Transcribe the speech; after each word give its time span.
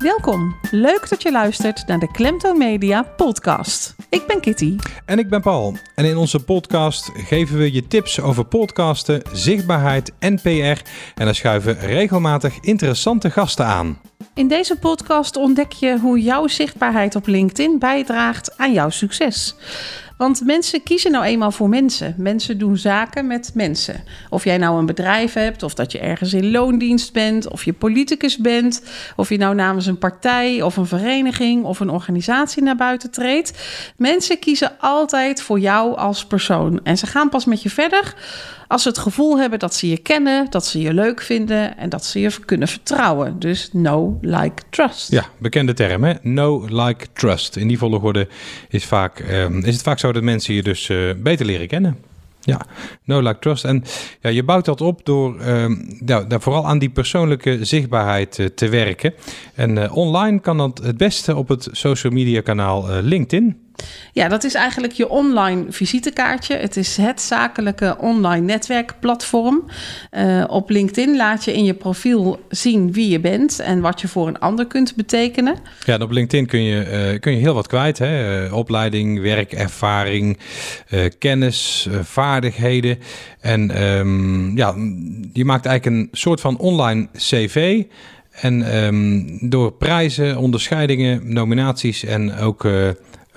Welkom. 0.00 0.56
Leuk 0.70 1.08
dat 1.08 1.22
je 1.22 1.30
luistert 1.30 1.86
naar 1.86 1.98
de 1.98 2.10
Klemtoon 2.10 2.58
Media 2.58 3.02
podcast. 3.02 3.94
Ik 4.08 4.26
ben 4.26 4.40
Kitty. 4.40 4.76
En 5.04 5.18
ik 5.18 5.28
ben 5.28 5.40
Paul. 5.40 5.76
En 5.94 6.04
in 6.04 6.16
onze 6.16 6.44
podcast 6.44 7.10
geven 7.14 7.58
we 7.58 7.72
je 7.72 7.86
tips 7.86 8.20
over 8.20 8.44
podcasten, 8.44 9.22
zichtbaarheid 9.32 10.12
en 10.18 10.40
PR. 10.40 10.48
En 10.48 11.24
dan 11.24 11.34
schuiven 11.34 11.78
regelmatig 11.78 12.58
interessante 12.60 13.30
gasten 13.30 13.66
aan. 13.66 13.98
In 14.34 14.48
deze 14.48 14.76
podcast 14.76 15.36
ontdek 15.36 15.72
je 15.72 15.98
hoe 15.98 16.20
jouw 16.20 16.46
zichtbaarheid 16.46 17.16
op 17.16 17.26
LinkedIn 17.26 17.78
bijdraagt 17.78 18.58
aan 18.58 18.72
jouw 18.72 18.90
succes. 18.90 19.54
Want 20.20 20.44
mensen 20.44 20.82
kiezen 20.82 21.10
nou 21.10 21.24
eenmaal 21.24 21.50
voor 21.50 21.68
mensen. 21.68 22.14
Mensen 22.16 22.58
doen 22.58 22.76
zaken 22.76 23.26
met 23.26 23.50
mensen. 23.54 24.04
Of 24.28 24.44
jij 24.44 24.58
nou 24.58 24.78
een 24.78 24.86
bedrijf 24.86 25.32
hebt, 25.32 25.62
of 25.62 25.74
dat 25.74 25.92
je 25.92 25.98
ergens 25.98 26.32
in 26.32 26.50
loondienst 26.50 27.12
bent, 27.12 27.48
of 27.48 27.64
je 27.64 27.72
politicus 27.72 28.36
bent, 28.36 28.82
of 29.16 29.28
je 29.28 29.36
nou 29.36 29.54
namens 29.54 29.86
een 29.86 29.98
partij 29.98 30.62
of 30.62 30.76
een 30.76 30.86
vereniging 30.86 31.64
of 31.64 31.80
een 31.80 31.90
organisatie 31.90 32.62
naar 32.62 32.76
buiten 32.76 33.10
treedt. 33.10 33.52
Mensen 33.96 34.38
kiezen 34.38 34.72
altijd 34.78 35.42
voor 35.42 35.58
jou 35.58 35.96
als 35.96 36.26
persoon. 36.26 36.80
En 36.82 36.98
ze 36.98 37.06
gaan 37.06 37.28
pas 37.28 37.44
met 37.44 37.62
je 37.62 37.70
verder 37.70 38.14
als 38.70 38.82
ze 38.82 38.88
het 38.88 38.98
gevoel 38.98 39.38
hebben 39.38 39.58
dat 39.58 39.74
ze 39.74 39.88
je 39.88 39.98
kennen, 39.98 40.46
dat 40.50 40.66
ze 40.66 40.80
je 40.80 40.94
leuk 40.94 41.20
vinden 41.20 41.76
en 41.76 41.88
dat 41.88 42.04
ze 42.04 42.20
je 42.20 42.30
kunnen 42.44 42.68
vertrouwen. 42.68 43.38
Dus 43.38 43.70
know, 43.70 44.18
like, 44.20 44.62
trust. 44.70 45.10
Ja, 45.10 45.24
bekende 45.38 45.74
term 45.74 46.04
hè. 46.04 46.14
Know, 46.14 46.68
like, 46.68 47.06
trust. 47.12 47.56
In 47.56 47.68
die 47.68 47.78
volgorde 47.78 48.28
is, 48.68 48.84
vaak, 48.84 49.18
ehm, 49.18 49.58
is 49.58 49.74
het 49.74 49.82
vaak 49.82 49.98
zo 49.98 50.12
dat 50.12 50.22
mensen 50.22 50.54
je 50.54 50.62
dus 50.62 50.88
uh, 50.88 51.12
beter 51.16 51.46
leren 51.46 51.66
kennen. 51.66 51.96
Ja, 52.40 52.60
no 53.04 53.20
like 53.20 53.38
trust. 53.38 53.64
En 53.64 53.84
ja, 54.20 54.30
je 54.30 54.42
bouwt 54.42 54.64
dat 54.64 54.80
op 54.80 55.04
door 55.04 55.40
uh, 55.40 55.70
ja, 56.06 56.26
vooral 56.28 56.66
aan 56.66 56.78
die 56.78 56.90
persoonlijke 56.90 57.64
zichtbaarheid 57.64 58.38
uh, 58.38 58.46
te 58.46 58.68
werken. 58.68 59.14
En 59.54 59.76
uh, 59.76 59.96
online 59.96 60.40
kan 60.40 60.56
dat 60.56 60.80
het 60.82 60.96
beste 60.96 61.36
op 61.36 61.48
het 61.48 61.68
social 61.72 62.12
media 62.12 62.40
kanaal 62.40 62.86
LinkedIn. 63.02 63.69
Ja, 64.12 64.28
dat 64.28 64.44
is 64.44 64.54
eigenlijk 64.54 64.92
je 64.92 65.08
online 65.08 65.64
visitekaartje. 65.68 66.56
Het 66.56 66.76
is 66.76 66.96
het 66.96 67.20
zakelijke 67.20 67.96
online 67.98 68.44
netwerkplatform. 68.44 69.64
Uh, 70.12 70.44
op 70.46 70.70
LinkedIn 70.70 71.16
laat 71.16 71.44
je 71.44 71.52
in 71.52 71.64
je 71.64 71.74
profiel 71.74 72.40
zien 72.48 72.92
wie 72.92 73.08
je 73.08 73.20
bent 73.20 73.58
en 73.60 73.80
wat 73.80 74.00
je 74.00 74.08
voor 74.08 74.28
een 74.28 74.38
ander 74.38 74.66
kunt 74.66 74.96
betekenen. 74.96 75.54
Ja, 75.84 75.94
en 75.94 76.02
op 76.02 76.10
LinkedIn 76.10 76.46
kun 76.46 76.62
je, 76.62 77.10
uh, 77.12 77.20
kun 77.20 77.32
je 77.32 77.38
heel 77.38 77.54
wat 77.54 77.66
kwijt. 77.66 77.98
Hè? 77.98 78.44
Uh, 78.44 78.52
opleiding, 78.52 79.20
werkervaring, 79.20 80.38
kennis, 81.18 81.88
vaardigheden. 82.02 82.98
En 83.40 83.82
um, 83.82 84.56
ja, 84.56 84.74
je 85.32 85.44
maakt 85.44 85.66
eigenlijk 85.66 85.96
een 85.96 86.08
soort 86.12 86.40
van 86.40 86.58
online 86.58 87.08
cv. 87.16 87.82
En 88.30 88.84
um, 88.84 89.38
door 89.50 89.72
prijzen, 89.72 90.36
onderscheidingen, 90.36 91.20
nominaties 91.32 92.04
en 92.04 92.36
ook 92.36 92.64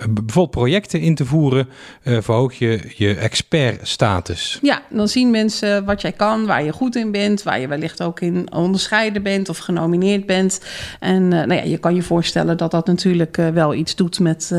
bijvoorbeeld 0.09 0.51
projecten 0.51 0.99
in 0.99 1.15
te 1.15 1.25
voeren, 1.25 1.69
uh, 2.03 2.17
verhoog 2.21 2.53
je 2.53 2.79
je 2.95 3.15
expertstatus. 3.15 4.59
Ja, 4.61 4.81
dan 4.89 5.07
zien 5.07 5.31
mensen 5.31 5.85
wat 5.85 6.01
jij 6.01 6.11
kan, 6.11 6.45
waar 6.45 6.63
je 6.63 6.71
goed 6.71 6.95
in 6.95 7.11
bent, 7.11 7.43
waar 7.43 7.59
je 7.59 7.67
wellicht 7.67 8.01
ook 8.01 8.19
in 8.19 8.53
onderscheiden 8.53 9.23
bent 9.23 9.49
of 9.49 9.57
genomineerd 9.57 10.25
bent. 10.25 10.61
En 10.99 11.23
uh, 11.23 11.29
nou 11.29 11.53
ja, 11.53 11.63
je 11.63 11.77
kan 11.77 11.95
je 11.95 12.01
voorstellen 12.01 12.57
dat 12.57 12.71
dat 12.71 12.87
natuurlijk 12.87 13.35
wel 13.35 13.73
iets 13.73 13.95
doet 13.95 14.19
met, 14.19 14.51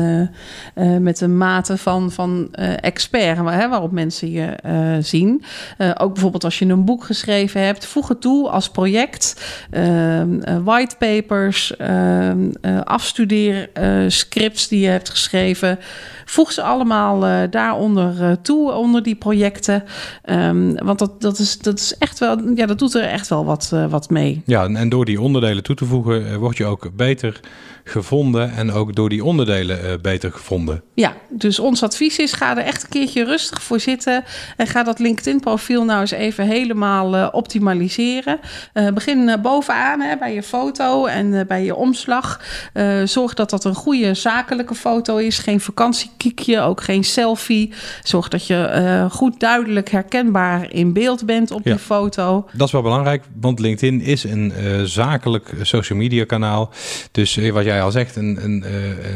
met 0.99 1.17
de 1.17 1.27
mate 1.27 1.77
van, 1.77 2.11
van 2.11 2.53
expert, 2.81 3.39
waarop 3.39 3.91
mensen 3.91 4.31
je 4.31 4.55
zien. 5.01 5.43
ook 5.97 6.13
bijvoorbeeld 6.13 6.43
als 6.43 6.59
je 6.59 6.65
een 6.65 6.85
boek 6.85 7.03
geschreven 7.03 7.61
hebt, 7.61 7.85
voeg 7.85 8.07
het 8.07 8.21
toe 8.21 8.49
als 8.49 8.69
project. 8.69 9.41
whitepapers, 10.63 11.73
afstudeerscripts 12.83 14.67
die 14.67 14.79
je 14.79 14.87
hebt 14.87 15.09
geschreven 15.09 15.23
geschreven. 15.25 15.79
Voeg 16.25 16.51
ze 16.51 16.61
allemaal 16.61 17.27
uh, 17.27 17.41
daaronder 17.49 18.21
uh, 18.21 18.31
toe, 18.41 18.71
onder 18.71 19.03
die 19.03 19.15
projecten. 19.15 19.83
Um, 20.29 20.75
want 20.83 20.99
dat, 20.99 21.21
dat, 21.21 21.39
is, 21.39 21.57
dat 21.57 21.79
is 21.79 21.97
echt 21.97 22.19
wel, 22.19 22.37
ja, 22.55 22.65
dat 22.65 22.79
doet 22.79 22.93
er 22.93 23.03
echt 23.03 23.27
wel 23.27 23.45
wat, 23.45 23.71
uh, 23.73 23.85
wat 23.85 24.09
mee. 24.09 24.41
Ja, 24.45 24.67
en 24.67 24.89
door 24.89 25.05
die 25.05 25.21
onderdelen 25.21 25.63
toe 25.63 25.75
te 25.75 25.85
voegen, 25.85 26.39
word 26.39 26.57
je 26.57 26.65
ook 26.65 26.89
beter 26.95 27.39
gevonden 27.87 28.51
en 28.51 28.71
ook 28.71 28.95
door 28.95 29.09
die 29.09 29.23
onderdelen 29.23 30.01
beter 30.01 30.31
gevonden. 30.31 30.81
Ja, 30.93 31.13
dus 31.29 31.59
ons 31.59 31.83
advies 31.83 32.17
is: 32.17 32.33
ga 32.33 32.57
er 32.57 32.63
echt 32.63 32.83
een 32.83 32.89
keertje 32.89 33.23
rustig 33.23 33.63
voor 33.63 33.79
zitten 33.79 34.23
en 34.57 34.67
ga 34.67 34.83
dat 34.83 34.99
LinkedIn-profiel 34.99 35.83
nou 35.83 35.99
eens 35.99 36.11
even 36.11 36.45
helemaal 36.45 37.15
uh, 37.15 37.27
optimaliseren. 37.31 38.39
Uh, 38.73 38.87
begin 38.89 39.39
bovenaan 39.41 40.01
hè, 40.01 40.17
bij 40.17 40.33
je 40.33 40.43
foto 40.43 41.05
en 41.05 41.47
bij 41.47 41.63
je 41.63 41.75
omslag. 41.75 42.41
zorg 43.03 43.33
dat 43.33 43.49
dat 43.49 43.63
een 43.63 43.75
goede 43.75 44.13
zakelijke 44.13 44.75
foto 44.75 45.14
is, 45.17 45.37
geen 45.37 45.59
vakantiekiekje, 45.59 46.59
ook 46.59 46.81
geen 46.81 47.03
selfie. 47.03 47.73
Zorg 48.03 48.27
dat 48.27 48.47
je 48.47 49.07
goed 49.11 49.39
duidelijk 49.39 49.89
herkenbaar 49.89 50.71
in 50.71 50.93
beeld 50.93 51.25
bent 51.25 51.51
op 51.51 51.61
ja, 51.63 51.71
die 51.71 51.79
foto. 51.79 52.47
Dat 52.53 52.67
is 52.67 52.73
wel 52.73 52.81
belangrijk, 52.81 53.23
want 53.39 53.59
LinkedIn 53.59 54.01
is 54.01 54.23
een 54.23 54.53
zakelijk 54.87 55.53
social 55.61 55.99
media 55.99 56.25
kanaal. 56.25 56.71
Dus 57.11 57.35
wat 57.35 57.63
jij 57.63 57.81
al 57.81 57.91
zegt, 57.91 58.15
een, 58.15 58.39
een 58.43 58.63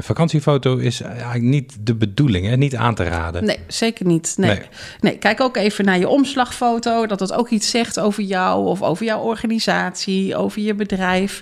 vakantiefoto 0.01 0.77
is 0.77 1.01
eigenlijk 1.01 1.43
niet 1.43 1.77
de 1.81 1.95
bedoeling, 1.95 2.45
hè? 2.45 2.57
niet 2.57 2.75
aan 2.75 2.95
te 2.95 3.03
raden. 3.03 3.45
Nee, 3.45 3.59
zeker 3.67 4.05
niet. 4.05 4.33
Nee. 4.37 4.49
nee. 4.49 4.61
nee. 4.99 5.17
kijk 5.17 5.41
ook 5.41 5.57
even 5.57 5.85
naar 5.85 5.99
je 5.99 6.07
omslagfoto, 6.07 7.05
dat 7.05 7.19
het 7.19 7.33
ook 7.33 7.49
iets 7.49 7.69
zegt 7.69 7.99
over 7.99 8.23
jou 8.23 8.67
of 8.67 8.81
over 8.81 9.05
jouw 9.05 9.21
organisatie, 9.21 10.35
over 10.35 10.61
je 10.61 10.73
bedrijf. 10.73 11.41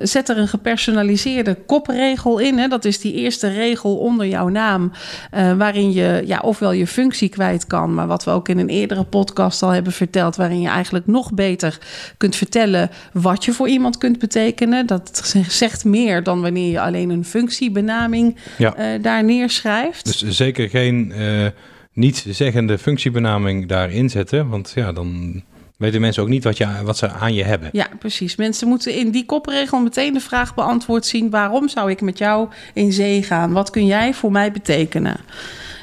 Zet 0.00 0.28
er 0.28 0.38
een 0.38 0.48
gepersonaliseerde 0.48 1.56
kopregel 1.66 2.38
in. 2.38 2.58
Hè? 2.58 2.68
Dat 2.68 2.84
is 2.84 2.98
die 3.00 3.14
eerste 3.14 3.29
regel 3.38 3.96
onder 3.96 4.26
jouw 4.26 4.48
naam, 4.48 4.92
uh, 5.34 5.56
waarin 5.56 5.92
je 5.92 6.22
ja, 6.26 6.38
ofwel 6.38 6.72
je 6.72 6.86
functie 6.86 7.28
kwijt 7.28 7.66
kan, 7.66 7.94
maar 7.94 8.06
wat 8.06 8.24
we 8.24 8.30
ook 8.30 8.48
in 8.48 8.58
een 8.58 8.68
eerdere 8.68 9.04
podcast 9.04 9.62
al 9.62 9.70
hebben 9.70 9.92
verteld, 9.92 10.36
waarin 10.36 10.60
je 10.60 10.68
eigenlijk 10.68 11.06
nog 11.06 11.32
beter 11.32 11.78
kunt 12.16 12.36
vertellen 12.36 12.90
wat 13.12 13.44
je 13.44 13.52
voor 13.52 13.68
iemand 13.68 13.98
kunt 13.98 14.18
betekenen. 14.18 14.86
Dat 14.86 15.34
zegt 15.48 15.84
meer 15.84 16.22
dan 16.22 16.40
wanneer 16.40 16.70
je 16.70 16.80
alleen 16.80 17.10
een 17.10 17.24
functiebenaming 17.24 18.36
ja. 18.58 18.78
uh, 18.78 19.02
daar 19.02 19.24
neerschrijft. 19.24 20.04
Dus 20.04 20.36
zeker 20.36 20.68
geen 20.68 21.12
uh, 21.16 21.46
niet 21.92 22.24
zeggende 22.28 22.78
functiebenaming 22.78 23.68
daarin 23.68 24.10
zetten, 24.10 24.48
want 24.48 24.72
ja, 24.74 24.92
dan 24.92 25.42
weten 25.80 26.00
mensen 26.00 26.22
ook 26.22 26.28
niet 26.28 26.44
wat, 26.44 26.58
wat 26.82 26.96
ze 26.96 27.10
aan 27.10 27.34
je 27.34 27.44
hebben. 27.44 27.68
Ja, 27.72 27.86
precies. 27.98 28.36
Mensen 28.36 28.68
moeten 28.68 28.94
in 28.94 29.10
die 29.10 29.26
kopregel 29.26 29.80
meteen 29.80 30.12
de 30.12 30.20
vraag 30.20 30.54
beantwoord 30.54 31.06
zien: 31.06 31.30
waarom 31.30 31.68
zou 31.68 31.90
ik 31.90 32.00
met 32.00 32.18
jou 32.18 32.48
in 32.74 32.92
zee 32.92 33.22
gaan? 33.22 33.52
Wat 33.52 33.70
kun 33.70 33.86
jij 33.86 34.14
voor 34.14 34.32
mij 34.32 34.52
betekenen? 34.52 35.16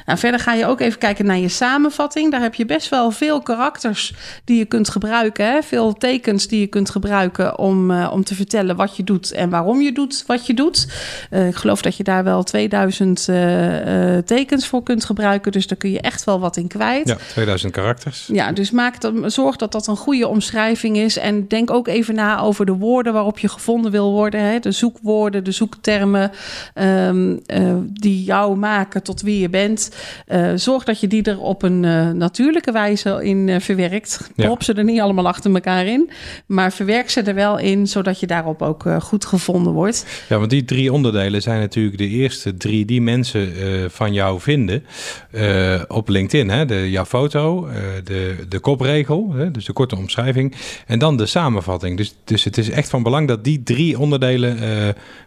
Nou, 0.08 0.20
verder 0.20 0.40
ga 0.40 0.52
je 0.54 0.66
ook 0.66 0.80
even 0.80 0.98
kijken 0.98 1.26
naar 1.26 1.38
je 1.38 1.48
samenvatting. 1.48 2.30
Daar 2.30 2.40
heb 2.40 2.54
je 2.54 2.64
best 2.64 2.88
wel 2.88 3.10
veel 3.10 3.42
karakters 3.42 4.14
die 4.44 4.58
je 4.58 4.64
kunt 4.64 4.90
gebruiken. 4.90 5.46
Hè? 5.46 5.62
Veel 5.62 5.92
tekens 5.92 6.46
die 6.46 6.60
je 6.60 6.66
kunt 6.66 6.90
gebruiken 6.90 7.58
om, 7.58 7.90
uh, 7.90 8.10
om 8.12 8.24
te 8.24 8.34
vertellen 8.34 8.76
wat 8.76 8.96
je 8.96 9.04
doet 9.04 9.32
en 9.32 9.50
waarom 9.50 9.80
je 9.80 9.92
doet 9.92 10.24
wat 10.26 10.46
je 10.46 10.54
doet. 10.54 10.88
Uh, 11.30 11.46
ik 11.48 11.54
geloof 11.54 11.82
dat 11.82 11.96
je 11.96 12.02
daar 12.02 12.24
wel 12.24 12.42
2000 12.42 13.26
uh, 13.30 14.18
tekens 14.18 14.66
voor 14.66 14.82
kunt 14.82 15.04
gebruiken. 15.04 15.52
Dus 15.52 15.66
daar 15.66 15.78
kun 15.78 15.90
je 15.90 16.00
echt 16.00 16.24
wel 16.24 16.40
wat 16.40 16.56
in 16.56 16.68
kwijt. 16.68 17.08
Ja, 17.08 17.16
2000 17.32 17.72
karakters. 17.72 18.28
Ja, 18.32 18.52
dus 18.52 18.70
maak 18.70 19.00
dan, 19.00 19.30
zorg 19.30 19.56
dat 19.56 19.72
dat 19.72 19.86
een 19.86 19.96
goede 19.96 20.28
omschrijving 20.28 20.96
is. 20.96 21.16
En 21.16 21.48
denk 21.48 21.70
ook 21.70 21.88
even 21.88 22.14
na 22.14 22.40
over 22.40 22.66
de 22.66 22.76
woorden 22.76 23.12
waarop 23.12 23.38
je 23.38 23.48
gevonden 23.48 23.90
wil 23.90 24.12
worden. 24.12 24.40
Hè? 24.40 24.58
De 24.58 24.72
zoekwoorden, 24.72 25.44
de 25.44 25.52
zoektermen 25.52 26.30
um, 26.74 27.40
die 27.92 28.24
jou 28.24 28.56
maken 28.56 29.02
tot 29.02 29.20
wie 29.20 29.40
je 29.40 29.48
bent. 29.48 29.90
Uh, 30.28 30.52
zorg 30.54 30.84
dat 30.84 31.00
je 31.00 31.06
die 31.06 31.22
er 31.22 31.40
op 31.40 31.62
een 31.62 31.82
uh, 31.82 32.10
natuurlijke 32.10 32.72
wijze 32.72 33.24
in 33.24 33.48
uh, 33.48 33.60
verwerkt. 33.60 34.30
Prop 34.36 34.58
ja. 34.58 34.64
ze 34.64 34.72
er 34.72 34.84
niet 34.84 35.00
allemaal 35.00 35.26
achter 35.26 35.54
elkaar 35.54 35.86
in. 35.86 36.10
Maar 36.46 36.72
verwerk 36.72 37.10
ze 37.10 37.22
er 37.22 37.34
wel 37.34 37.58
in, 37.58 37.86
zodat 37.86 38.20
je 38.20 38.26
daarop 38.26 38.62
ook 38.62 38.84
goed 39.00 39.24
gevonden 39.24 39.72
wordt. 39.72 40.06
Ja, 40.28 40.38
want 40.38 40.50
die 40.50 40.64
drie 40.64 40.92
onderdelen 40.92 41.42
zijn 41.42 41.60
natuurlijk 41.60 41.98
de 41.98 42.08
eerste 42.08 42.56
drie 42.56 42.84
die 42.84 43.02
mensen 43.02 43.52
van 43.90 44.12
jou 44.12 44.40
vinden 44.40 44.84
op 45.88 46.08
LinkedIn. 46.08 46.50
Hè? 46.50 46.64
De, 46.64 46.90
jouw 46.90 47.04
foto, 47.04 47.68
de, 48.04 48.36
de 48.48 48.58
kopregel, 48.58 49.32
hè? 49.32 49.50
dus 49.50 49.64
de 49.64 49.72
korte 49.72 49.96
omschrijving. 49.96 50.54
En 50.86 50.98
dan 50.98 51.16
de 51.16 51.26
samenvatting. 51.26 51.96
Dus, 51.96 52.14
dus 52.24 52.44
het 52.44 52.58
is 52.58 52.70
echt 52.70 52.88
van 52.88 53.02
belang 53.02 53.28
dat 53.28 53.44
die 53.44 53.62
drie 53.62 53.98
onderdelen 53.98 54.58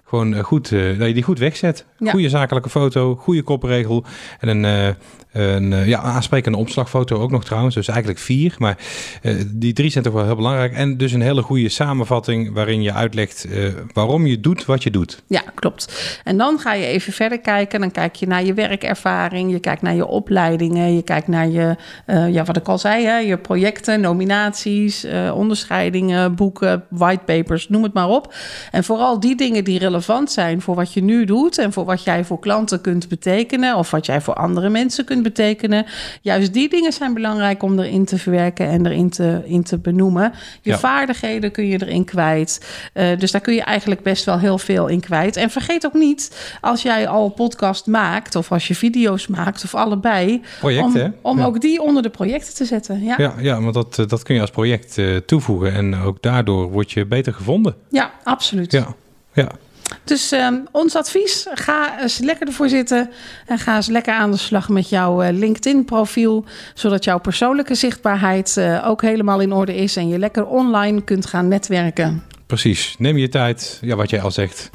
gewoon 0.05 0.41
goed, 0.41 0.69
dat 0.69 1.07
je 1.07 1.13
die 1.13 1.23
goed 1.23 1.39
wegzet. 1.39 1.85
Ja. 1.97 2.11
Goede 2.11 2.29
zakelijke 2.29 2.69
foto, 2.69 3.15
goede 3.15 3.41
kopregel 3.41 4.05
en 4.39 4.47
een 4.47 4.60
En 4.61 4.65
uh, 4.65 4.93
een 5.31 5.71
uh, 5.71 5.87
ja, 5.87 5.99
aansprekende 5.99 6.57
opslagfoto 6.57 7.19
ook 7.19 7.31
nog 7.31 7.45
trouwens. 7.45 7.75
Dus 7.75 7.87
eigenlijk 7.87 8.19
vier. 8.19 8.55
Maar 8.57 8.77
uh, 9.21 9.41
die 9.47 9.73
drie 9.73 9.89
zijn 9.89 10.03
toch 10.03 10.13
wel 10.13 10.25
heel 10.25 10.35
belangrijk. 10.35 10.73
En 10.73 10.97
dus 10.97 11.11
een 11.11 11.21
hele 11.21 11.41
goede 11.41 11.69
samenvatting 11.69 12.53
waarin 12.53 12.81
je 12.81 12.93
uitlegt 12.93 13.47
waarom 13.93 14.25
je 14.25 14.39
doet 14.39 14.65
wat 14.65 14.83
je 14.83 14.91
doet. 14.91 15.21
Ja, 15.27 15.43
klopt. 15.55 16.19
En 16.23 16.37
dan 16.37 16.59
ga 16.59 16.73
je 16.73 16.85
even 16.85 17.13
verder 17.13 17.39
kijken. 17.39 17.79
Dan 17.79 17.91
kijk 17.91 18.15
je 18.15 18.27
naar 18.27 18.43
je 18.43 18.53
werkervaring. 18.53 19.51
Je 19.51 19.59
kijkt 19.59 19.81
naar 19.81 19.95
je 19.95 20.05
opleidingen. 20.05 20.95
Je 20.95 21.01
kijkt 21.01 21.27
naar 21.27 21.47
je, 21.47 21.75
ja, 22.31 22.43
wat 22.43 22.57
ik 22.57 22.67
al 22.67 22.77
zei, 22.77 23.05
hè, 23.05 23.17
je 23.17 23.37
projecten, 23.37 24.01
nominaties, 24.01 25.05
onderscheidingen, 25.33 26.35
boeken, 26.35 26.83
whitepapers, 26.89 27.69
noem 27.69 27.83
het 27.83 27.93
maar 27.93 28.09
op. 28.09 28.33
En 28.71 28.83
vooral 28.83 29.19
die 29.19 29.35
dingen 29.35 29.63
die 29.63 29.79
relevant 29.79 30.31
zijn 30.31 30.61
voor 30.61 30.75
wat 30.75 30.93
je 30.93 31.03
nu 31.03 31.25
doet 31.25 31.57
en 31.57 31.73
voor 31.73 31.85
wat 31.85 32.03
jij 32.03 32.25
voor 32.25 32.39
klanten 32.39 32.81
kunt 32.81 33.07
betekenen 33.07 33.75
of 33.75 33.91
wat 33.91 34.05
jij 34.05 34.21
voor 34.21 34.33
andere 34.33 34.69
mensen 34.69 35.05
kunt 35.05 35.20
betekenen. 35.21 35.85
Juist 36.21 36.53
die 36.53 36.69
dingen 36.69 36.93
zijn 36.93 37.13
belangrijk 37.13 37.63
om 37.63 37.79
erin 37.79 38.05
te 38.05 38.17
verwerken 38.17 38.67
en 38.67 38.85
erin 38.85 39.09
te, 39.09 39.41
in 39.45 39.63
te 39.63 39.77
benoemen. 39.77 40.33
Je 40.61 40.69
Ja. 40.69 40.77
vaardigheden 40.77 41.51
kun 41.51 41.67
je 41.67 41.81
erin 41.81 42.05
kwijt. 42.05 42.65
Eh, 42.93 43.17
dus 43.19 43.31
daar 43.31 43.41
kun 43.41 43.53
je 43.53 43.61
eigenlijk 43.63 44.03
best 44.03 44.25
wel 44.25 44.39
heel 44.39 44.57
veel 44.57 44.87
in 44.87 44.99
kwijt. 44.99 45.35
En 45.35 45.49
vergeet 45.49 45.85
ook 45.85 45.93
niet, 45.93 46.55
als 46.61 46.81
jij 46.81 47.07
al 47.07 47.29
podcast 47.29 47.85
maakt 47.85 48.35
of 48.35 48.51
als 48.51 48.67
je 48.67 48.75
video's 48.75 49.27
maakt 49.27 49.63
of 49.63 49.75
allebei, 49.75 50.41
Projecten, 50.59 51.05
om, 51.21 51.31
om 51.31 51.37
Ja. 51.37 51.45
ook 51.45 51.61
die 51.61 51.81
onder 51.81 52.03
de 52.03 52.09
projecten 52.09 52.55
te 52.55 52.65
zetten. 52.65 53.03
Ja, 53.03 53.15
ja. 53.17 53.33
Ja, 53.37 53.41
ja 53.41 53.61
want 53.61 53.73
dat, 53.73 53.99
eh, 53.99 54.07
dat 54.07 54.23
kun 54.23 54.35
je 54.35 54.41
als 54.41 54.49
project 54.49 54.97
eh, 54.97 55.15
toevoegen. 55.15 55.73
En 55.73 55.95
ook 55.95 56.21
daardoor 56.21 56.71
word 56.71 56.91
je 56.91 57.05
beter 57.05 57.33
gevonden. 57.33 57.75
absoluut. 58.23 58.71
Ja, 58.71 58.87
ja. 59.33 59.51
Dus 60.03 60.31
ehm, 60.31 60.55
ons 60.71 60.95
advies, 60.95 61.47
ga 61.53 62.01
eens 62.01 62.17
lekker 62.17 62.47
ervoor 62.47 62.69
zitten 62.69 63.09
en 63.45 63.59
ga 63.59 63.75
eens 63.75 63.87
lekker 63.87 64.13
aan 64.13 64.31
de 64.31 64.37
slag 64.37 64.69
met 64.69 64.89
jouw 64.89 65.21
eh, 65.21 65.33
LinkedIn-profiel, 65.33 66.45
zodat 66.73 67.03
jouw 67.03 67.19
persoonlijke 67.19 67.75
zichtbaarheid 67.75 68.57
eh, 68.57 68.87
ook 68.87 69.01
helemaal 69.01 69.39
in 69.39 69.53
orde 69.53 69.75
is 69.75 69.95
en 69.95 70.07
je 70.07 70.19
lekker 70.19 70.45
online 70.45 71.01
kunt 71.03 71.25
gaan 71.25 71.47
netwerken. 71.47 72.23
precies. 72.47 72.95
Neem 72.97 73.17
je 73.17 73.29
tijd, 73.29 73.79
ja, 73.81 73.95
wat 73.95 74.09
jij 74.09 74.21
al 74.21 74.31
zegt. 74.31 74.69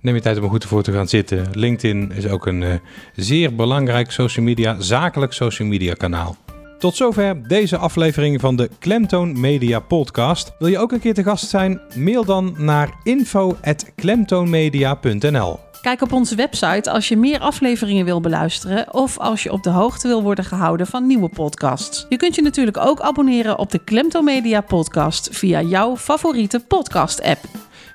Neem 0.00 0.14
je 0.14 0.20
tijd 0.20 0.36
om 0.36 0.44
er 0.44 0.50
goed 0.50 0.62
ervoor 0.62 0.82
te 0.82 0.92
gaan 0.92 1.08
zitten. 1.08 1.46
LinkedIn 1.52 2.12
is 2.12 2.26
ook 2.26 2.46
een 2.46 2.62
eh, 2.62 2.74
zeer 3.14 3.54
belangrijk 3.54 4.10
social 4.10 4.44
media, 4.44 4.76
zakelijk 4.80 5.32
social 5.32 5.68
media 5.68 5.94
kanaal. 5.94 6.36
Tot 6.84 6.96
zover 6.96 7.48
deze 7.48 7.76
aflevering 7.76 8.40
van 8.40 8.56
de 8.56 8.70
Klemtoon 8.78 9.40
Media 9.40 9.80
Podcast. 9.80 10.52
Wil 10.58 10.68
je 10.68 10.78
ook 10.78 10.92
een 10.92 11.00
keer 11.00 11.14
te 11.14 11.22
gast 11.22 11.48
zijn? 11.48 11.80
Mail 11.94 12.24
dan 12.24 12.54
naar 12.58 12.94
info@klemtoonmedia.nl. 13.02 15.58
Kijk 15.82 16.02
op 16.02 16.12
onze 16.12 16.34
website 16.34 16.90
als 16.90 17.08
je 17.08 17.16
meer 17.16 17.38
afleveringen 17.38 18.04
wil 18.04 18.20
beluisteren 18.20 18.94
of 18.94 19.18
als 19.18 19.42
je 19.42 19.52
op 19.52 19.62
de 19.62 19.70
hoogte 19.70 20.08
wil 20.08 20.22
worden 20.22 20.44
gehouden 20.44 20.86
van 20.86 21.06
nieuwe 21.06 21.28
podcasts. 21.28 22.06
Je 22.08 22.16
kunt 22.16 22.34
je 22.34 22.42
natuurlijk 22.42 22.78
ook 22.78 23.00
abonneren 23.00 23.58
op 23.58 23.70
de 23.70 23.84
Klemto 23.84 24.22
Media 24.22 24.60
podcast 24.60 25.28
via 25.32 25.62
jouw 25.62 25.96
favoriete 25.96 26.64
podcast 26.68 27.22
app. 27.22 27.40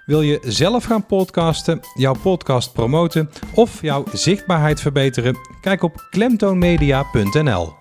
Wil 0.05 0.21
je 0.21 0.39
zelf 0.43 0.83
gaan 0.83 1.05
podcasten, 1.05 1.79
jouw 1.93 2.15
podcast 2.21 2.73
promoten 2.73 3.29
of 3.53 3.81
jouw 3.81 4.03
zichtbaarheid 4.13 4.81
verbeteren? 4.81 5.37
Kijk 5.61 5.83
op 5.83 6.07
klemtoonmedia.nl. 6.09 7.78